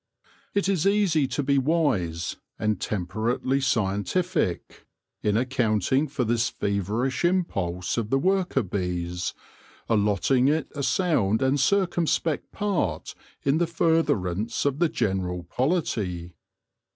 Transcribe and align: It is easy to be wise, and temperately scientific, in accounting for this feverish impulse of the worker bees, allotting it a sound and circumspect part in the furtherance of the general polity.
It 0.55 0.67
is 0.67 0.87
easy 0.87 1.27
to 1.27 1.43
be 1.43 1.59
wise, 1.59 2.35
and 2.57 2.81
temperately 2.81 3.61
scientific, 3.61 4.87
in 5.21 5.37
accounting 5.37 6.07
for 6.07 6.23
this 6.23 6.49
feverish 6.49 7.23
impulse 7.23 7.99
of 7.99 8.09
the 8.09 8.17
worker 8.17 8.63
bees, 8.63 9.35
allotting 9.87 10.47
it 10.47 10.69
a 10.73 10.81
sound 10.81 11.43
and 11.43 11.59
circumspect 11.59 12.51
part 12.51 13.13
in 13.43 13.59
the 13.59 13.67
furtherance 13.67 14.65
of 14.65 14.79
the 14.79 14.89
general 14.89 15.43
polity. 15.43 16.33